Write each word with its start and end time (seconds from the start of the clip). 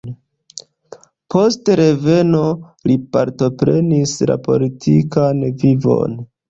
Post 1.33 1.69
reveno 1.81 2.41
li 2.91 2.99
partoprenis 3.19 4.19
la 4.33 4.43
politikan 4.51 5.51
vivon. 5.65 6.23